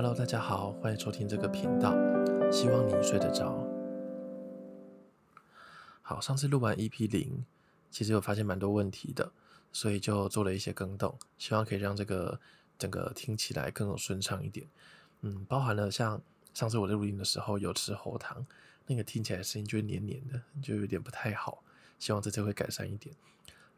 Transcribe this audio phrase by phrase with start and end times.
[0.00, 1.92] Hello，大家好，欢迎收听这个频道，
[2.52, 3.66] 希望你睡得着。
[6.02, 7.44] 好，上次录完 EP 零，
[7.90, 9.32] 其实有发现蛮多问题的，
[9.72, 12.38] 所以就做了一些更动，希望可以让这个
[12.78, 14.68] 整个听起来更有顺畅一点。
[15.22, 16.22] 嗯，包含了像
[16.54, 18.46] 上次我在录音的时候有吃喉糖，
[18.86, 21.64] 那个听起来声音就会黏黏的，就有点不太好，
[21.98, 23.12] 希望这次会改善一点。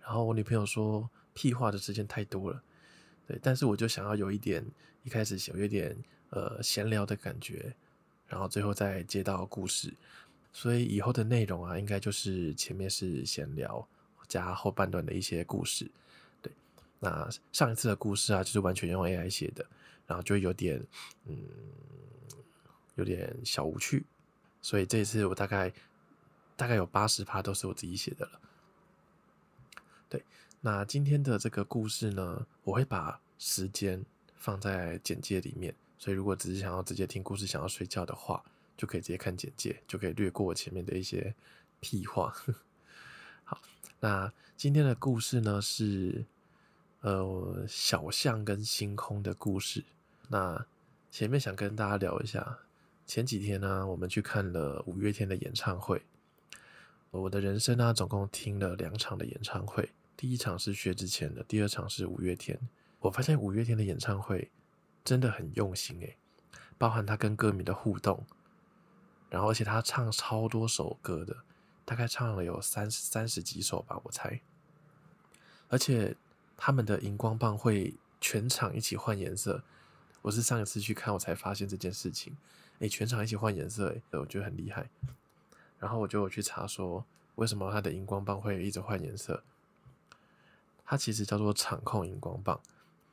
[0.03, 2.63] 然后我女朋友说屁话的时间太多了。
[3.31, 4.65] 对，但是我就想要有一点，
[5.05, 5.97] 一开始有一点
[6.31, 7.73] 呃闲聊的感觉，
[8.27, 9.95] 然后最后再接到故事，
[10.53, 13.87] 所以以后的内容啊，应该就是前面是闲聊，
[14.27, 15.89] 加后半段的一些故事。
[16.43, 16.53] 对，
[16.99, 19.65] 那上一次的故事啊，就是完全用 AI 写的，
[20.09, 20.85] 然后就有点
[21.27, 21.39] 嗯，
[22.97, 24.05] 有点小无趣，
[24.61, 25.73] 所以这一次我大概
[26.57, 28.41] 大概有八十趴都是我自己写的了。
[30.09, 30.25] 对。
[30.63, 34.05] 那今天的这个故事呢，我会把时间
[34.37, 38.45] 放在简介里面，所以如果只是想要直接听故事，想要睡觉的话，
[38.77, 41.35] 就可以直接看简介，就可以略过我前面的一些
[41.81, 42.35] 屁话。
[43.45, 43.59] 好，
[44.01, 46.27] 那今天的故事呢是
[47.01, 49.83] 呃小象跟星空的故事。
[50.29, 50.67] 那
[51.11, 52.59] 前面想跟大家聊一下，
[53.07, 56.03] 前几天呢，我们去看了五月天的演唱会。
[57.11, 59.91] 我的人生呢，总共听了两场的演唱会。
[60.21, 62.61] 第一场是薛之谦的，第二场是五月天。
[62.99, 64.51] 我发现五月天的演唱会
[65.03, 66.19] 真的很用心诶，
[66.77, 68.27] 包含他跟歌迷的互动，
[69.31, 71.35] 然后而且他唱超多首歌的，
[71.87, 74.39] 大概唱了有三三十几首吧，我猜。
[75.71, 76.15] 而且
[76.55, 79.63] 他们的荧光棒会全场一起换颜色，
[80.21, 82.37] 我是上一次去看我才发现这件事情。
[82.81, 84.91] 诶，全场一起换颜色，诶，我觉得很厉害。
[85.79, 89.43] 然后我就去查说，为什么他的荧光棒会一直换颜色？
[90.91, 92.61] 它其实叫做场控荧光棒，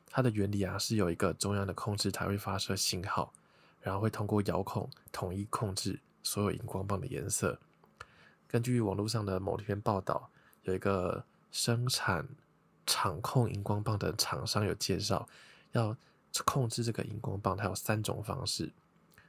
[0.10, 3.32] 它的原理啊是有一个中央的控制台会发射信号，
[3.82, 7.60] 然后会通过遥控统一控制所有荧光棒的颜色。
[8.48, 10.32] 根据网络上的某一篇报道，
[10.64, 12.28] 有一个生产
[12.88, 15.30] 场控荧光棒的厂商有介绍，
[15.74, 15.96] 要
[16.46, 18.72] 控制这个荧光棒，它有三种方式。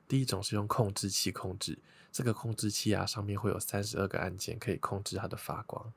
[0.09, 1.79] 第一种是用控制器控制，
[2.11, 5.93] 这个控制器啊上面会有三十二个按键，可以控制它的发光。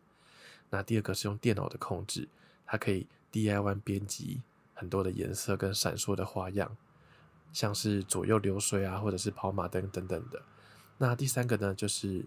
[0.70, 2.28] 那第二个是用电脑的控制，
[2.72, 4.40] 它可以 DIY 编辑
[4.74, 6.78] 很多的颜色跟闪烁的花样，
[7.52, 10.42] 像是左右流水啊，或者是跑马灯等等的。
[10.98, 12.24] 那第三个呢，就是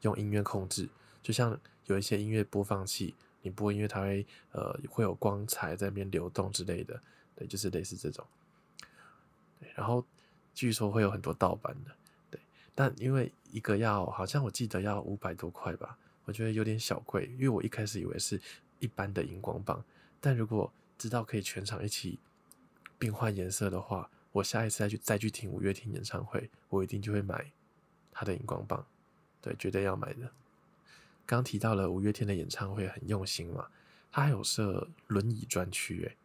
[0.00, 0.88] 用音乐控制，
[1.22, 1.56] 就像
[1.86, 7.00] 有一些音乐播放器，你播音乐它会呃会有光彩在那边流动之类的，
[7.36, 8.26] 对，就是类似这种。
[9.76, 10.04] 然后
[10.54, 11.92] 据说会有很多盗版的，
[12.32, 12.40] 对，
[12.74, 15.96] 但因为一个要好像我记得要五百多块吧。
[16.26, 18.40] 我觉得有点小贵，因为我一开始以为是
[18.84, 19.82] 一般的荧光棒，
[20.20, 22.18] 但如果知道可以全场一起
[22.98, 27.50] 变换颜色的话，我下一次再去再去听五月天演唱会，我一定就会买
[28.12, 28.84] 他的荧光棒，
[29.40, 30.30] 对，绝对要买的。
[31.24, 33.66] 刚提到了五月天的演唱会很用心嘛，
[34.12, 36.16] 他还有设轮椅专区，诶，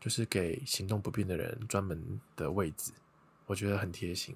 [0.00, 2.92] 就是给行动不便的人专门的位置，
[3.44, 4.34] 我觉得很贴心，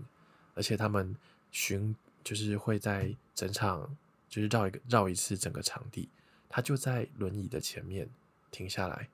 [0.55, 1.16] 而且他们
[1.50, 3.97] 巡就是会在整场。
[4.31, 6.09] 就是绕一个绕一次整个场地，
[6.50, 8.09] 他就在轮椅的前面
[8.50, 9.09] 停下来，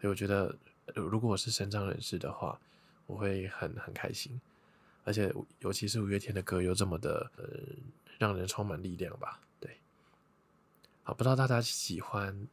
[0.00, 0.56] 所以我觉得，
[0.94, 2.58] 如果我是身障人士的话，
[3.06, 4.40] 我会很很开心，
[5.04, 7.44] 而且尤其是五月天的歌又这么的呃，
[8.18, 9.38] 让人充满力量吧。
[9.60, 9.76] 对，
[11.02, 12.48] 好，不知道大家喜欢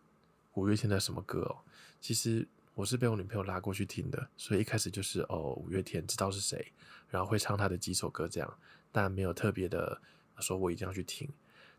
[0.56, 1.64] 五月天的什么歌哦？
[2.02, 2.46] 其实
[2.76, 6.74] 我是被我女朋友拉过去听的，所以一开始就是哦，五月天知道是谁，
[7.10, 8.58] 然后会唱他的几首歌这样，
[8.92, 10.02] 但没有特别的
[10.40, 11.30] 说我一定要去听。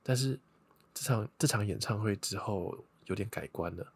[0.03, 0.41] 但是
[0.94, 2.76] 这场这场演唱会之后
[3.06, 3.92] 有点改观了，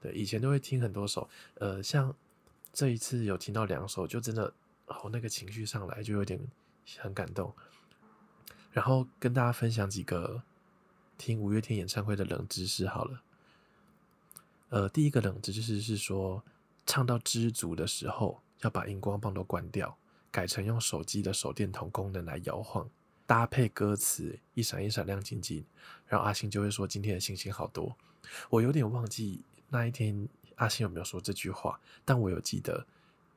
[0.00, 2.14] 对，以前都会听很多首，呃，像
[2.72, 4.52] 这一次有听到两首，就真的
[4.86, 6.40] 哦，那个情绪上来就有点
[6.98, 7.52] 很感动。
[8.72, 10.42] 然后跟大家分享几个
[11.18, 13.20] 听五月天演唱会的冷知识好了。
[14.68, 16.42] 呃，第一个冷知识是说，
[16.86, 19.98] 唱到知足的时候要把荧光棒都关掉，
[20.30, 22.88] 改成用手机的手电筒功能来摇晃。
[23.26, 25.64] 搭配歌词一闪一闪亮晶晶，
[26.10, 27.96] 然后阿信就会说今天的星星好多。
[28.50, 32.84] 我有点忘记那一天阿信有没有说这句话，但我有记得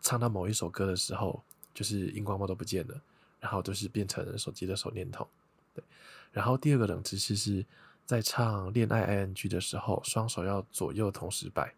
[0.01, 1.41] 唱到某一首歌的时候，
[1.73, 2.99] 就是荧光棒都不见了，
[3.39, 5.25] 然后都是变成手机的手电筒。
[5.73, 5.83] 对，
[6.31, 7.63] 然后第二个冷知识是
[8.05, 11.73] 在唱恋爱 ing 的时候，双手要左右同时摆。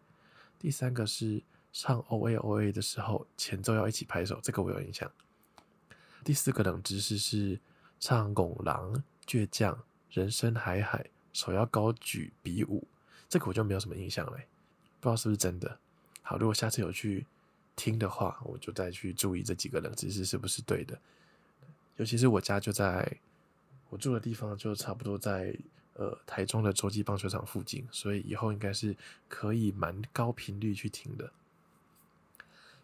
[0.58, 1.44] 第三个是
[1.74, 5.12] 唱 oa oa 的时候，前奏要一起拍手，这个我有印象。
[6.24, 7.60] 第四个冷知识是。
[7.98, 8.94] 唱《拱狼》
[9.26, 9.84] 倔强，
[10.16, 12.88] 人生海海，手要高举比武，
[13.28, 14.48] 这个我就没有什么印象嘞，
[15.02, 15.78] 不知道是不是真的。
[16.22, 17.26] 好，如果下次有去
[17.76, 20.98] 听的话，我就再去注意这几个冷知识是不是对的。
[21.98, 23.18] 尤其是我家就在
[23.90, 25.54] 我住的地方，就差不多在
[25.96, 28.96] 呃台中的洲际棒球场附近，所以以后应该是
[29.28, 31.30] 可以蛮高频率去听的。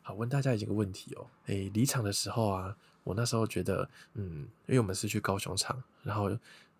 [0.01, 2.75] 好，问大家一个问题哦，诶，离场的时候啊，
[3.05, 6.37] 我那时候觉得，嗯，因为我们是去高雄场，然后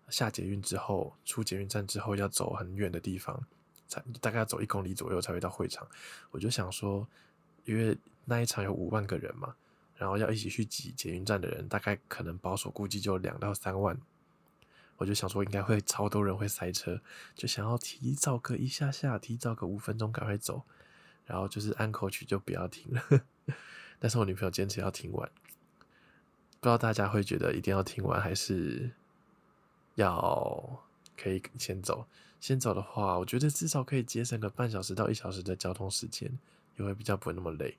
[0.08, 3.42] 下捷运之后，出捷运站之后要走很远的地方，
[3.88, 5.86] 才大概要走一公里左右才会到会场。
[6.30, 7.06] 我就想说，
[7.64, 9.54] 因为那一场有五万个人嘛，
[9.96, 13.98] 然后要一起去挤捷运站的人，大概可能保守估计就两到三万。
[14.96, 17.00] 我就想说，应该会超多人会塞车，
[17.34, 20.62] 就想要提早个一下下，提早个五分钟赶快走。
[21.24, 23.22] 然后就是安可曲就不要听了，
[24.00, 25.30] 但是我女朋友坚持要听完，
[26.58, 28.90] 不知道大家会觉得一定要听完，还是
[29.94, 30.82] 要
[31.16, 32.06] 可以先走？
[32.40, 36.30] 先走的话，我觉得至少可以节省个半小时到一小时的交通时间，
[36.76, 37.76] 也会比较不会那么累。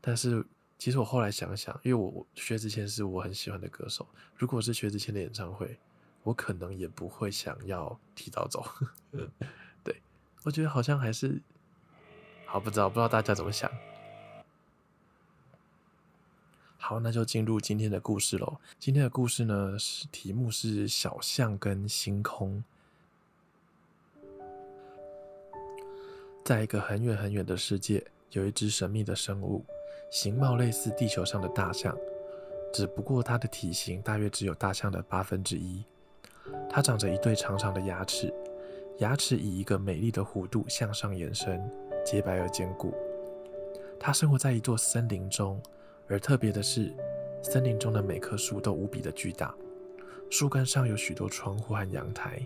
[0.00, 0.44] 但是
[0.78, 5.78] 其实我后来想想，因为我薛之谦是我很喜欢的歌手，如果是薛之谦的演唱会，
[6.22, 8.64] 我可能也不会想要提早走。
[9.84, 10.00] 对，
[10.42, 11.40] 我觉得好像还是。
[12.46, 13.70] 好，不知道不知道大家怎么想。
[16.82, 18.56] 好，那就进入今天的故事喽。
[18.78, 22.64] 今天的故事呢，是题目是小象跟星空。
[26.42, 29.62] 在一个很远很远的世界，有一只神秘的生物，
[30.10, 31.94] 形貌类似地球上的大象，
[32.72, 35.84] 只不过它的体型大约只有大象的八分之一。
[36.68, 38.32] 它长着一对长长的牙齿，
[38.98, 41.60] 牙齿以一个美丽的弧度向上延伸。
[42.06, 42.94] 洁白而坚固。
[44.00, 45.60] 它生活在一座森林中，
[46.10, 46.92] 而特别的是，
[47.40, 49.54] 森林中的每棵树都无比的巨大，
[50.28, 52.44] 树干上有许多窗户和阳台，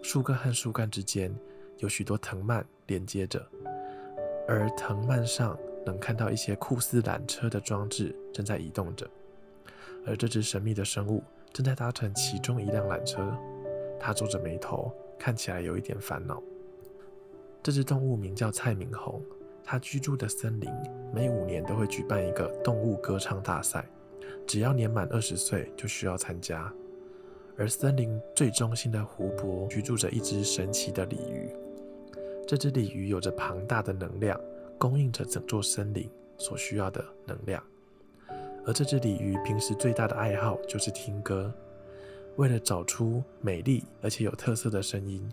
[0.00, 1.34] 树干和树干之间
[1.78, 3.44] 有许多藤蔓连接着，
[4.46, 9.10] 而藤蔓上能看到一些酷似缆车的装置正在移动着，
[10.06, 11.20] 而这只神秘的生物
[11.52, 13.36] 正在搭乘其中一辆缆车，
[13.98, 16.40] 它皱着眉头，看起来有一点烦恼。
[17.60, 19.20] 这只动物名叫蔡明鸿，
[19.70, 20.70] 他居住的森林
[21.12, 23.86] 每五年都会举办一个动物歌唱大赛，
[24.46, 26.72] 只要年满二十岁就需要参加。
[27.54, 31.50] 而森林最中心的湖泊居住着一只神奇的鲤鱼，
[32.46, 34.40] 这只鲤鱼有着庞大的能量，
[34.78, 37.62] 供应着整座森林所需要的能量。
[38.64, 41.52] 而这只鲤鱼平时最大的爱好就是听歌，
[42.36, 45.30] 为了找出美丽而且有特色的声音。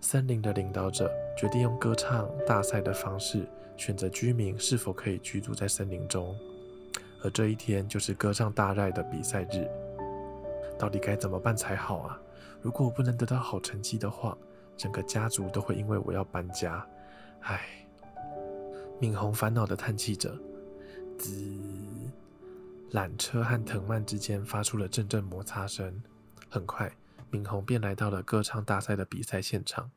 [0.00, 3.46] 森林的领导者决定用歌唱大赛的方式
[3.76, 6.36] 选择居民是否可以居住在森林中，
[7.22, 9.68] 而这一天就是歌唱大赛的比赛日。
[10.78, 12.20] 到底该怎么办才好啊？
[12.62, 14.36] 如果我不能得到好成绩的话，
[14.76, 16.84] 整个家族都会因为我要搬家。
[17.40, 17.60] 唉，
[19.00, 20.32] 敏鸿烦恼地叹气着。
[21.18, 21.32] 滋，
[22.92, 26.02] 缆车和藤蔓之间发出了阵阵摩擦声。
[26.48, 26.90] 很快。
[27.30, 29.90] 敏红便来到了歌唱大赛的比赛现场。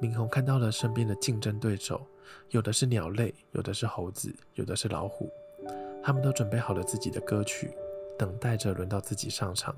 [0.00, 2.06] 敏红看到了身边的竞争对手，
[2.50, 5.30] 有的是鸟类，有的是猴子，有的是老虎。
[6.02, 7.72] 他们都准备好了自己的歌曲，
[8.18, 9.74] 等待着轮到自己上场。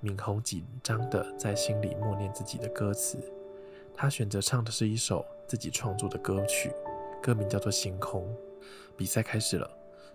[0.00, 3.18] 敏红紧张地在心里默念自己的歌词。
[3.94, 6.70] 他选择唱的是一首自己创作的歌曲，
[7.20, 8.22] 歌名叫做《星空》。
[8.96, 9.68] 比赛开始了，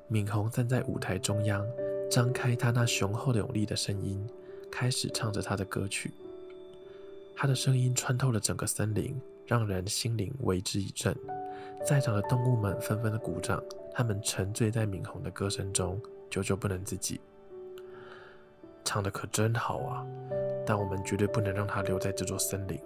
[0.07, 1.67] 敏红站在舞台中央，
[2.09, 4.25] 张开他那雄厚的有力的声音。
[4.73, 6.11] 开始唱着他的歌曲，
[7.35, 9.15] 他的声音穿透了整个森林，
[9.45, 11.15] 让人心灵为之一振。
[11.85, 13.63] 在场的动物们纷纷的鼓掌，
[13.93, 17.21] 他们沉醉在敏红的歌声中，久久不能自己。
[18.83, 20.03] 唱的可真好啊！
[20.65, 22.79] 但我们绝对不能让他留在这座森林。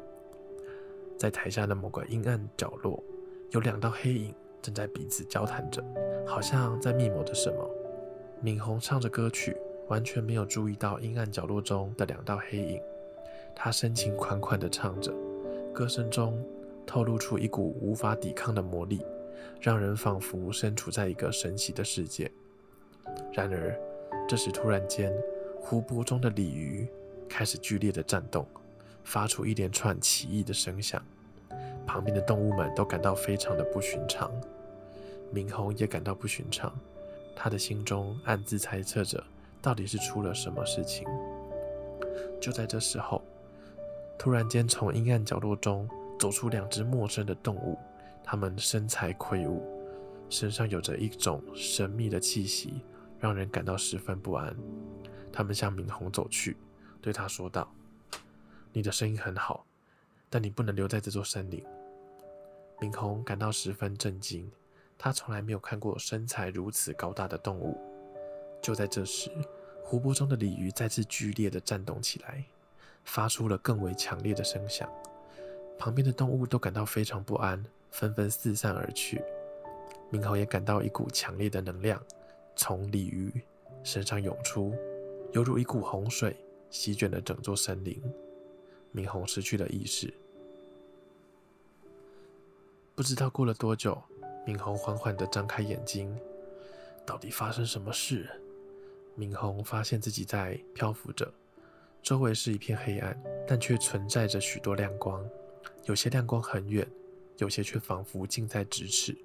[1.18, 3.02] 在台下的某个阴暗角落，
[3.52, 5.82] 有两道黑影正在彼此交谈着，
[6.28, 7.66] 好像在密谋着什么。
[8.42, 9.56] 敏红唱着歌曲。
[9.88, 12.82] 完全没有注意到阴暗角落中的两道黑影，
[13.56, 15.14] 他深情款款地唱着，
[15.74, 16.44] 歌声中
[16.86, 19.02] 透露出一股无法抵抗的魔力，
[19.62, 22.30] 让人仿佛身处在一个神奇的世界。
[23.32, 23.80] 然而，
[24.28, 25.14] 这时突然间，
[25.62, 26.88] 湖泊中的鲤鱼
[27.30, 28.46] 开始剧烈的颤动，
[29.04, 31.02] 发出一连串奇异的声响，
[31.86, 34.30] 旁边的动物们都感到非常的不寻常，
[35.32, 36.78] 敏红也感到不寻常，
[37.34, 39.24] 他的心中暗自猜测着。
[39.62, 41.08] 到底是出了什么事情？
[42.40, 43.22] 就在这时候，
[44.18, 47.78] 突然间从阴暗角落中走出两只陌生的动物，
[48.24, 49.62] 它们身材魁梧，
[50.30, 52.82] 身上有着一种神秘的气息，
[53.20, 54.56] 让人感到十分不安。
[55.32, 56.58] 他们向敏红走去，
[57.02, 57.72] 对他说道
[58.74, 59.66] ：“你的声音很好，
[60.30, 61.64] 但你不能留在这座森林。”
[62.80, 64.50] 明红感到十分震惊，
[64.98, 67.78] 他从来没有看过身材如此高大的动物。
[68.68, 69.32] 就在这时，
[69.82, 72.44] 湖泊中的鲤鱼再次剧烈地颤动起来，
[73.06, 74.92] 发出了更为强烈的声响。
[75.80, 79.24] 旁边的动物都感到非常不安，纷纷四散而去。
[80.10, 82.04] 明鸿也感到一股强烈的能量
[82.58, 83.32] 从鲤鱼
[83.86, 84.76] 身上涌出，
[85.32, 86.36] 犹如一股洪水，
[86.70, 88.04] 席卷了整座森林。
[88.92, 90.14] 明鸿失去了意识。
[92.96, 93.98] 不知道过了多久，
[94.46, 96.14] 明鸿缓缓地张开眼睛，
[97.06, 98.30] 到底发生什么事？
[99.20, 101.28] 明鸿发现自己在漂浮着，
[102.04, 105.28] 周围是一片黑暗，但却存在着许多亮光。
[105.86, 106.88] 有些亮光很远，
[107.38, 109.18] 有些却仿佛近在咫尺。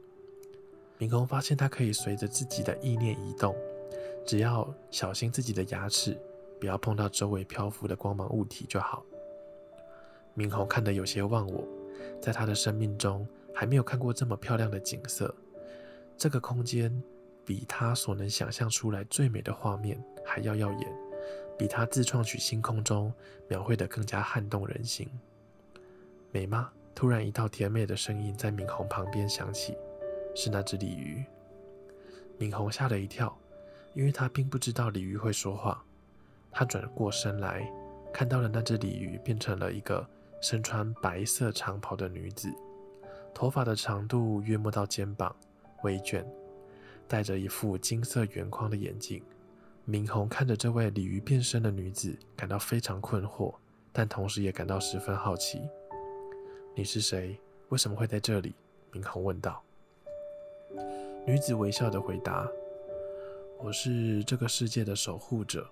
[0.97, 3.55] 明鸿发现他可以随着自己的意念移动，
[4.25, 6.19] 只要小心自己的牙齿，
[6.59, 9.05] 不要碰到周围漂浮的光芒物体就好。
[10.33, 11.69] 明鸿看得有些忘我，
[12.19, 15.35] 在他的生命中还没有看过这么漂亮的景色。
[16.17, 16.91] 这个空间
[17.45, 20.93] 比他所能想象出来最美的画面还要耀眼，
[21.59, 23.13] 比他自创曲星空中
[23.49, 25.09] 描绘的更加撼动人心。
[26.31, 26.71] 美吗？
[26.95, 29.77] 突然，一道甜美的声音在明鸿旁边响起，
[30.35, 31.25] 是那只鲤鱼。
[32.39, 33.37] 明鸿吓了一跳，
[33.95, 35.83] 因为他并不知道鲤鱼会说话。
[36.51, 37.67] 他转过身来，
[38.13, 40.07] 看到了那只鲤鱼变成了一个
[40.41, 42.53] 身穿白色长袍的女子，
[43.33, 45.35] 头发的长度约莫到肩膀，
[45.83, 46.27] 微卷，
[47.13, 49.23] 戴着一副金色圆框的眼镜。
[49.85, 53.55] 明鸿看着这位鲤鱼变身的女子，感到非常困惑，
[53.93, 55.61] 但同时也感到十分好奇。
[56.75, 57.39] 你是谁？
[57.69, 58.55] 为什么会在这里？
[58.93, 59.63] 明鸿问道。
[61.27, 62.49] 女子微笑地回答
[63.61, 65.69] ：“我是这个世界的守护者。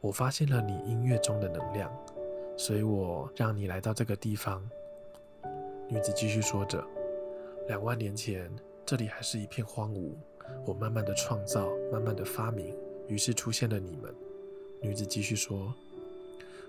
[0.00, 1.92] 我发现了你音乐中的能量，
[2.56, 4.62] 所以我让你来到这个地方。”
[5.90, 6.86] 女子继续说着
[7.66, 8.48] ：“两万年前，
[8.86, 10.14] 这里还是一片荒芜。
[10.64, 12.74] 我慢慢的创造，慢慢的发明，
[13.06, 14.14] 于是出现了你们。”
[14.80, 15.74] 女子继续说：“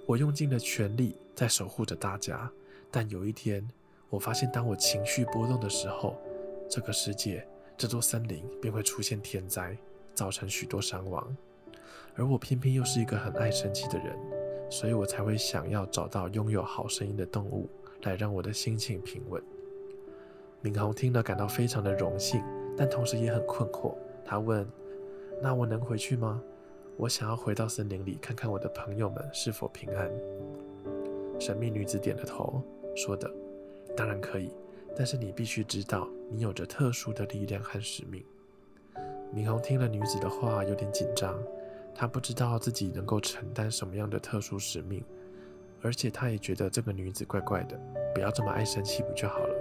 [0.08, 2.52] 我用尽了全力在守护着大家。”
[2.92, 3.68] 但有一天，
[4.10, 6.16] 我发现，当我情绪波动的时候，
[6.68, 9.78] 这个世界、这座森林便会出现天灾，
[10.16, 11.36] 造成许多伤亡。
[12.16, 14.18] 而我偏偏又是一个很爱生气的人，
[14.72, 17.70] 所以我才会想要找到拥有好声音的动物，
[18.02, 19.42] 来让我的心情平稳。
[20.62, 22.44] 明鸿听了，感到非常的荣幸，
[22.80, 23.94] 但同时也很困惑。
[24.24, 24.66] 他问
[25.44, 26.42] ：“那我能回去吗？
[26.96, 30.10] 我想要回到森林里，看看我的朋友们是否平安。”
[31.38, 32.64] 神秘女子点了头。
[32.96, 33.30] 说的，
[33.96, 34.52] 当然可以，
[34.96, 38.24] 但是你必须知道，你有着特殊的力量和使命。
[39.32, 41.38] 明红听了女子的话，有点紧张，
[41.94, 45.04] 他不知道自己能够承担什么样的特殊使命，
[45.82, 47.80] 而且他也觉得这个女子怪怪的，
[48.14, 49.56] 不要这么爱生气不就好了？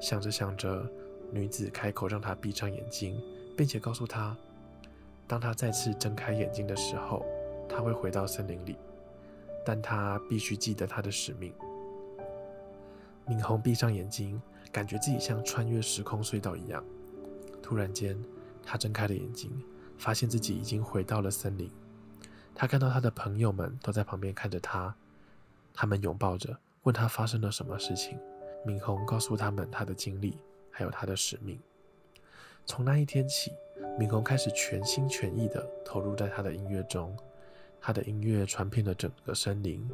[0.00, 0.88] 想着想着，
[1.32, 3.20] 女子开口让他闭上眼睛，
[3.56, 4.36] 并且告诉他，
[5.26, 7.24] 当他再次睁开眼睛的时候，
[7.68, 8.76] 他会回到森林里，
[9.64, 11.52] 但他必须记得他的使命。
[13.26, 14.40] 敏红闭上眼睛，
[14.72, 16.84] 感觉自己像穿越时空隧道一样。
[17.62, 18.20] 突然间，
[18.64, 19.50] 他睁开了眼睛，
[19.96, 21.70] 发现自己已经回到了森林。
[22.54, 24.92] 他看到他的朋友们都在旁边看着他，
[25.72, 28.18] 他们拥抱着，问他发生了什么事情。
[28.66, 30.36] 敏红告诉他们他的经历，
[30.80, 31.60] 还有他的使命。
[32.64, 33.52] 从那一天起，
[33.98, 37.14] 明鸿开始全心全意地投入在他的音乐中。
[37.82, 39.86] 他的音乐传遍了整个森林，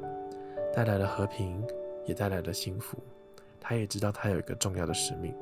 [0.73, 1.61] 带来了和平，
[2.05, 2.99] 也带来了幸福。
[3.61, 5.35] 他也知道他有一个重要的使命，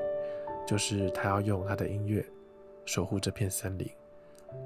[0.66, 2.24] 就是他要用他的音乐
[2.86, 3.86] 守护这片森林，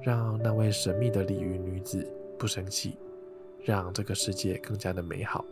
[0.01, 2.09] 让那位神秘的鲤鱼女子
[2.39, 2.97] 不生气，
[3.65, 5.45] 让这个世界更加的美好。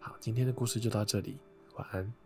[0.00, 1.36] 好，今天的故事就到这里，
[1.74, 2.21] 晚安。